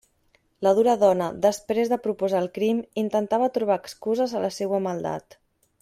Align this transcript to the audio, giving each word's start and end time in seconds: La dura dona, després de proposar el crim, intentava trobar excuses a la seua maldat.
La 0.67 0.71
dura 0.77 0.95
dona, 1.03 1.27
després 1.43 1.91
de 1.91 1.99
proposar 2.07 2.41
el 2.45 2.49
crim, 2.57 2.79
intentava 3.05 3.51
trobar 3.59 3.79
excuses 3.85 4.35
a 4.37 4.43
la 4.47 4.51
seua 4.61 4.81
maldat. 4.91 5.41